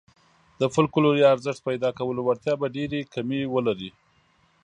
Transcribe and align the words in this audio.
د 0.59 0.61
فوکلوري 0.73 1.23
ارزښت 1.33 1.59
پيدا 1.67 1.89
کولو 1.97 2.21
وړتیا 2.23 2.53
به 2.61 2.67
ډېرې 2.75 3.01
کمې 3.13 3.41
ولري. 3.53 3.89